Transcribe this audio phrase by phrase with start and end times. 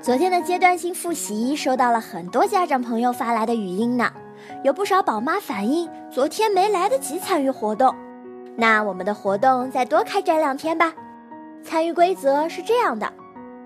[0.00, 4.10] 昨天的阶段性复习收到了很多家长朋友发来的语音呢，
[4.62, 7.92] 有不少宝妈反映昨天没来得及参与活动。
[8.56, 10.94] 那我们的活动再多开展两天吧。
[11.64, 13.12] 参与规则是这样的：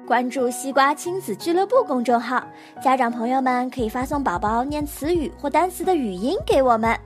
[0.07, 2.43] 关注“西瓜亲子俱乐部”公众号，
[2.83, 6.99] 家长朋友们可以发送宝宝念词语或单词的语音给我们，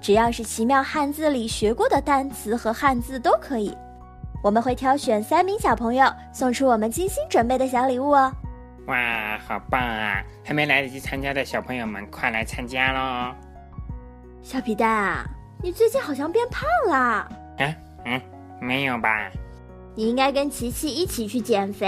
[0.00, 3.76] 只要是奇妙汉字里学过的单词和汉字都可以。
[4.42, 8.32] 我们会挑选三名小朋友送出我们精心准备的小礼物哦。
[8.86, 10.24] 哇，好棒啊！
[10.44, 13.34] 还没来得及参加的小朋友们，快来参加喽！
[14.42, 15.24] 小皮蛋啊，
[15.62, 17.28] 你最近好像变胖了？
[17.58, 17.74] 嗯
[18.04, 18.20] 嗯，
[18.60, 19.30] 没有吧？
[19.94, 21.86] 你应该跟琪琪一起去减肥。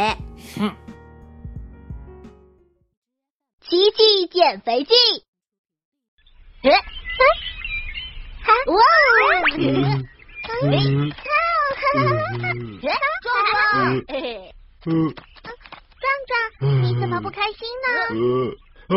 [0.59, 0.74] 哼，
[3.61, 4.95] 奇迹减肥记。
[8.66, 8.80] 哇！
[10.62, 11.12] 嗯。
[11.92, 12.05] 壮
[14.83, 15.22] 壮，
[16.60, 17.88] 嗯壮壮，你怎么不开心呢？
[18.88, 18.97] 呃，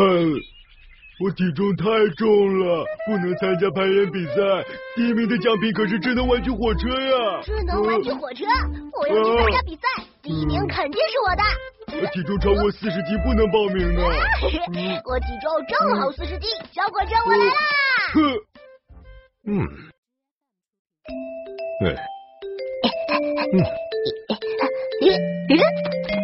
[1.20, 1.84] 我体重太
[2.16, 4.34] 重了，不能参加攀岩比赛。
[4.94, 7.40] 第一名的奖品可是智能玩具火车呀！
[7.42, 8.44] 智能玩具火车，
[9.00, 9.82] 我要去参加比赛，
[10.22, 11.42] 第一名肯定是我的。
[12.00, 14.02] 我体重超过四十斤不能报名呢。
[15.04, 17.52] 我体重正好四十斤，小火车我来啦！
[18.12, 18.20] 哼，
[19.46, 19.66] 嗯，
[21.84, 21.94] 哎，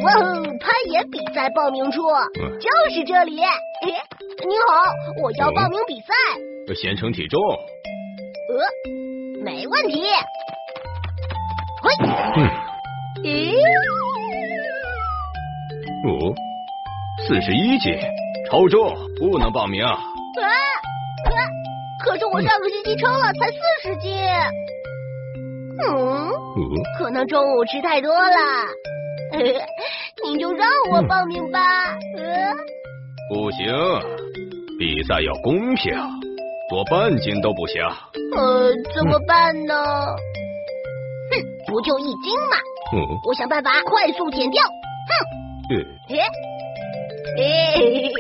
[0.02, 2.00] 哇哦，攀岩比赛报名处
[2.40, 3.34] 嗯就是这里。
[3.34, 4.82] 你好，
[5.22, 6.14] 我要报名比赛。
[6.74, 7.38] 先称体重。
[8.48, 10.02] 呃，没问题。
[11.82, 11.90] 嘿，
[12.36, 12.48] 嗯，
[13.22, 13.52] 咦，
[16.08, 16.34] 哦，
[17.28, 17.92] 四十一斤，
[18.50, 19.84] 超重，不能报名。
[19.84, 20.48] 啊，啊
[22.02, 24.18] 可是我上个星期称了，才四十斤。
[25.86, 26.32] 嗯，哦，
[26.98, 28.36] 可能中午吃太多了。
[29.32, 29.38] 呃
[30.24, 31.58] 您就让我报名吧。
[32.16, 32.56] 嗯，
[33.30, 33.66] 不行，
[34.78, 35.94] 比赛要公平，
[36.68, 37.82] 多半斤都不行。
[38.36, 39.74] 呃，怎么办呢？
[41.30, 42.56] 哼，不就一斤吗？
[42.92, 44.62] 嗯，我想办法快速减掉。
[45.68, 45.76] 哼，
[46.08, 46.20] 诶，
[47.38, 48.12] 诶，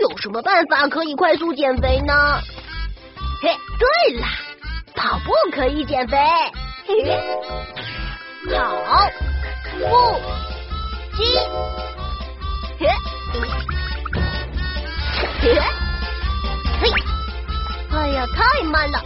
[0.00, 2.14] 有什么办法可以快速减肥呢？
[3.42, 4.26] 嘿，对了，
[4.94, 6.16] 跑步可以减肥。
[6.86, 7.18] 嘿嘿，
[8.48, 9.10] 跑
[9.78, 9.82] 步
[11.16, 11.20] 机，
[12.78, 12.88] 嘿，
[15.40, 15.44] 嘿，
[16.80, 16.82] 嘿，
[17.92, 19.02] 哎呀，太慢了！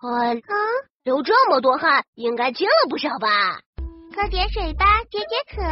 [0.00, 0.34] 哎，
[1.02, 3.28] 流这么多汗，应该轻了不少吧？
[4.14, 5.62] 喝点水吧，解解渴。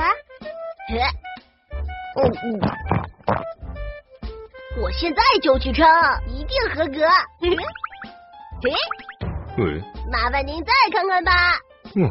[2.16, 2.60] 哦嗯，
[4.82, 5.86] 我现在就去称，
[6.28, 7.06] 一定合格。
[8.62, 8.70] 嘿，
[9.59, 11.32] 嗯，麻烦您再看看吧。
[11.94, 12.10] 嗯，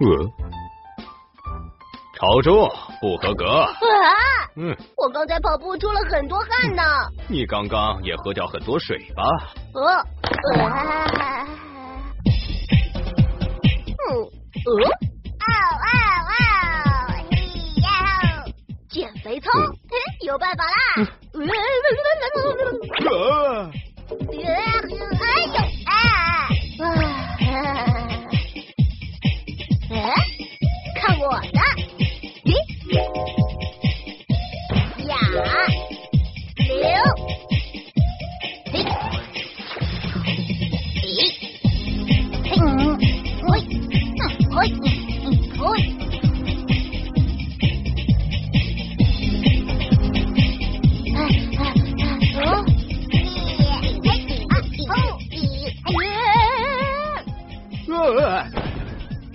[0.00, 0.47] 呃，
[2.18, 2.68] 超重，
[3.00, 3.46] 不合格。
[3.46, 3.70] 啊！
[4.56, 6.82] 嗯，我刚才跑步出了很多汗呢。
[7.30, 9.22] 你刚刚也喝掉很多水吧？
[9.74, 10.02] 呃，呃，
[14.02, 14.10] 嗯，
[14.66, 14.70] 呃，
[15.38, 15.46] 嗷
[15.78, 15.86] 嗷
[16.26, 16.34] 嗷，
[17.30, 17.36] 嘿
[17.82, 17.86] 呀！
[18.90, 19.70] 减肥操，嗯，
[20.26, 20.72] 有办法啦！
[21.04, 21.06] 啊，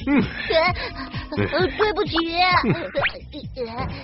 [0.07, 0.21] 嗯，
[1.37, 2.17] 呃，对不起，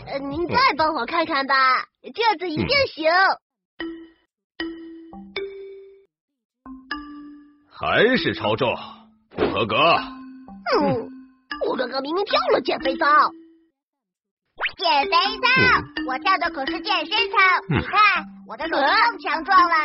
[0.08, 3.12] 呃，您再帮我看看吧，这次一定行。
[7.72, 8.76] 还是超重，
[9.30, 9.76] 不合格。
[9.78, 11.10] 嗯，
[11.70, 13.06] 我刚刚明明跳了减肥操。
[14.78, 15.48] 减肥操，
[16.08, 17.38] 我跳的可是健身操，
[17.70, 19.76] 嗯你看我的手更强壮了。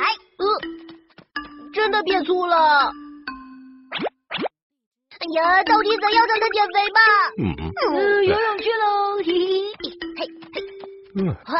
[0.00, 0.02] 哎，
[0.38, 2.92] 呃，真的变粗了。
[5.36, 7.00] 哎呀，到底怎样才能减肥吧？
[7.38, 7.42] 嗯。
[7.90, 9.34] 嗯，游泳去喽，嘿嘿
[9.82, 9.90] 嘿。
[10.16, 10.62] 嘿。
[11.16, 11.54] 嗯，啊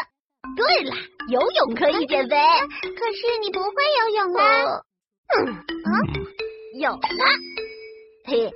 [0.56, 0.94] 对了，
[1.28, 2.36] 游泳可以减肥。
[2.36, 3.68] 可是你不会
[4.00, 4.42] 游泳啊！
[5.36, 5.90] 嗯嗯，
[6.78, 6.98] 有了，
[8.26, 8.52] 嘿，嘿，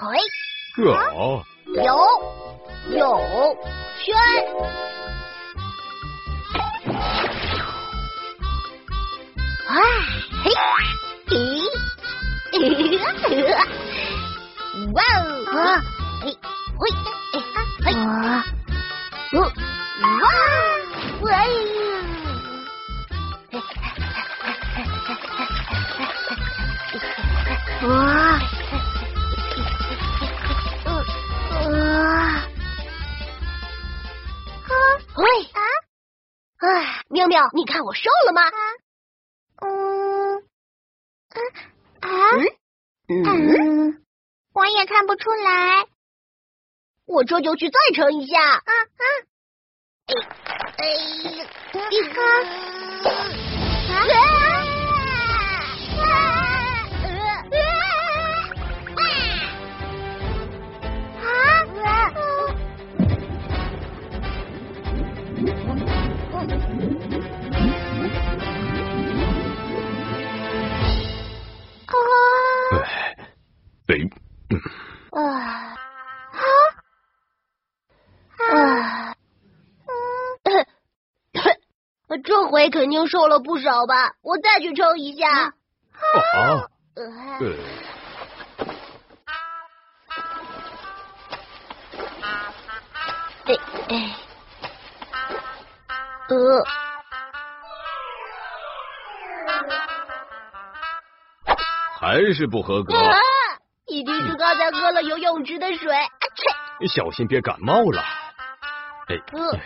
[0.00, 1.76] 哦，游
[2.96, 3.02] 泳
[4.02, 4.16] 圈。
[9.66, 9.76] 啊，
[10.44, 10.50] 嘿，
[11.26, 11.32] 嘿，
[14.94, 15.84] 哇哦，啊，
[16.22, 16.24] 嘿，
[16.80, 16.82] 喂，
[17.32, 17.34] 嘿，
[17.84, 18.02] 嘿，啊，
[19.32, 19.36] 哦，
[20.00, 20.24] 哇，
[21.20, 21.28] 喂，
[27.86, 27.92] 哇，
[34.64, 34.72] 啊，
[35.16, 35.22] 喂，
[35.52, 35.60] 啊，
[36.60, 36.64] 啊，
[37.10, 38.40] 妙妙，你看我瘦了吗？
[39.60, 40.42] 嗯，
[42.08, 42.10] 啊？
[43.08, 44.02] 嗯，嗯，
[44.52, 45.86] 我也看不出来。
[47.06, 48.40] 我这就去再称一下。
[48.40, 48.60] 啊？
[48.62, 49.04] 啊？
[50.06, 50.14] 哎，
[50.78, 50.94] 哎，
[75.10, 75.20] 啊
[76.30, 76.42] 啊
[78.38, 79.14] 啊！
[82.22, 84.14] 这回肯定瘦了不少吧？
[84.22, 85.28] 我再去称一下。
[85.30, 85.54] 啊，
[86.94, 87.04] 呃
[87.40, 87.54] 呃，
[93.44, 93.54] 哎
[93.88, 94.16] 哎，
[96.28, 96.64] 呃，
[101.98, 103.16] 还是不合格，啊！
[103.86, 105.94] 一定是刚才喝了游泳池的水。
[105.94, 106.08] 啊
[106.80, 106.86] 切！
[106.88, 108.02] 小心别感冒了。
[109.08, 109.60] 哎，呃哎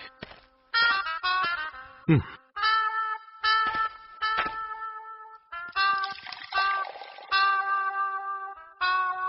[2.09, 2.21] 嗯，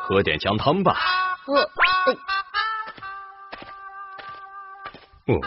[0.02, 0.98] 喝点姜汤吧。
[1.46, 2.14] 呃，哎
[5.28, 5.40] 哦，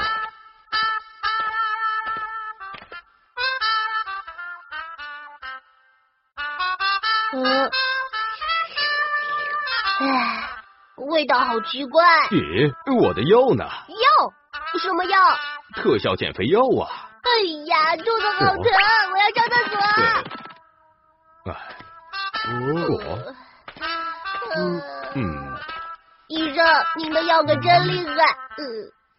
[7.33, 7.71] 呃，
[10.00, 10.49] 唉，
[10.97, 12.05] 味道好奇怪。
[12.31, 13.65] 咦，我的药呢？
[13.65, 14.33] 药？
[14.81, 15.19] 什么药？
[15.77, 17.11] 特效减肥药啊！
[17.23, 17.31] 哎
[17.67, 18.62] 呀，肚子好疼，
[19.12, 19.77] 我要上厕所。
[21.44, 21.55] 对，哎，
[22.49, 23.19] 哦，
[24.55, 24.56] 呃
[25.15, 25.21] 嗯，
[26.29, 26.65] 医生，
[26.97, 28.15] 您的药可真厉害。
[28.56, 28.65] 呃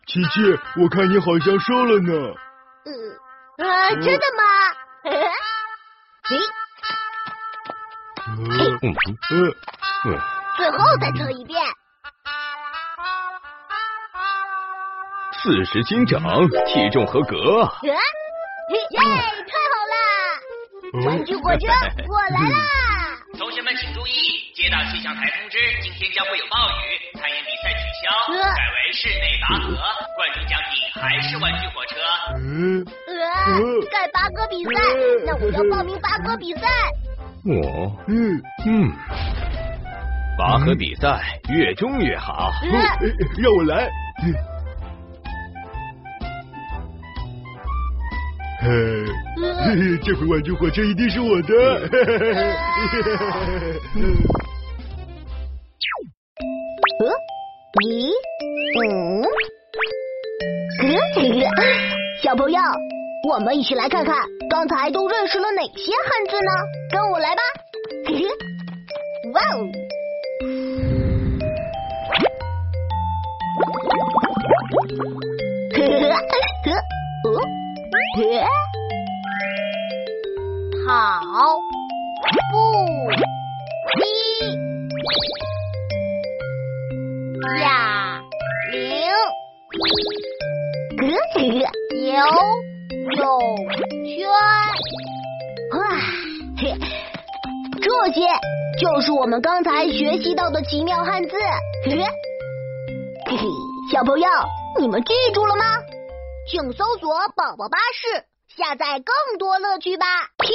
[0.05, 2.11] 琪琪，我看你好像瘦了呢。
[2.85, 4.43] 呃，啊，真的吗？
[5.09, 5.11] 诶，
[8.27, 8.95] 嗯嗯
[9.31, 9.55] 嗯
[10.05, 10.19] 嗯，
[10.55, 11.61] 最后再测一遍。
[15.41, 16.21] 四十斤整，
[16.65, 17.61] 体重合格。
[17.63, 17.93] 啊，耶，
[18.95, 21.05] 太好了！
[21.05, 21.67] 玩具火车，
[22.07, 22.57] 我来啦！
[23.37, 29.75] 同学们请注意，接到气象台通知，今天将会有暴雨，攀岩比赛取消，呃改为室内拔河，
[30.15, 31.97] 冠军奖品还是玩具火车。
[32.37, 33.11] 嗯，呃，
[33.91, 34.71] 改拔河比赛，
[35.25, 36.67] 那我要报名拔河比赛。
[37.43, 38.87] 我，嗯嗯，
[40.37, 42.51] 拔河比赛越重越好。
[42.63, 42.79] 呃，
[43.37, 43.89] 让我来。
[48.61, 51.53] 嘿，呃这回玩具火车一定是我的。
[57.83, 58.09] 一，
[58.77, 59.23] 五，
[62.21, 62.59] 小朋友，
[63.29, 64.15] 我们一起来看看
[64.49, 66.51] 刚才都认识了哪些汉字呢？
[66.91, 67.41] 跟我来吧！
[69.33, 69.67] 哇哦！
[80.85, 80.89] 跑
[82.51, 82.53] 步
[83.97, 84.01] 机。
[87.61, 87.65] 哑
[88.71, 88.77] 铃、
[90.99, 92.11] 游
[93.15, 93.21] 泳
[94.05, 94.19] 圈，
[95.71, 95.77] 哇，
[96.57, 96.61] 嘿，
[97.81, 98.17] 这些
[98.79, 101.35] 就是我们刚才学习到的奇妙汉字。
[101.85, 101.95] 嘿
[103.37, 103.47] 嘿，
[103.91, 104.27] 小朋友，
[104.79, 105.63] 你们记住了吗？
[106.49, 108.25] 请搜索“宝宝巴士”，
[108.57, 110.05] 下载更多乐趣吧。
[110.39, 110.49] 嘿。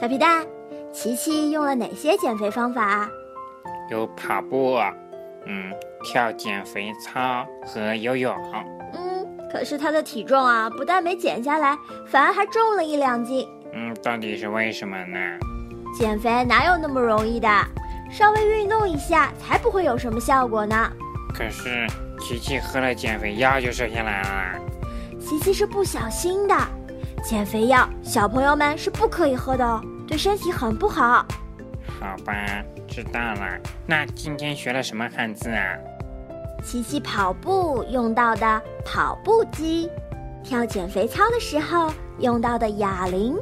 [0.00, 0.46] 小皮蛋，
[0.92, 3.08] 琪琪用了哪些减肥方法啊？
[3.90, 4.76] 有跑步，
[5.46, 5.72] 嗯，
[6.04, 8.32] 跳减肥操和游泳。
[9.48, 11.76] 嗯，可是他的体重啊，不但没减下来，
[12.06, 13.48] 反而还重了一两斤。
[13.72, 15.18] 嗯，到底是为什么呢？
[15.94, 17.48] 减肥哪有那么容易的？
[18.10, 20.90] 稍微运动一下才不会有什么效果呢。
[21.34, 21.86] 可是
[22.18, 24.60] 琪琪喝了减肥药就瘦下来了。
[25.20, 26.54] 琪琪是不小心的，
[27.22, 31.26] 减肥药小朋友们是不可以喝的哦，对身体很不好。
[32.00, 32.34] 好吧，
[32.86, 33.58] 知道了。
[33.86, 35.76] 那今天学了什么汉字啊？
[36.62, 39.88] 琪琪跑步用到的跑步机，
[40.44, 43.36] 跳减肥操的时候用到的哑铃，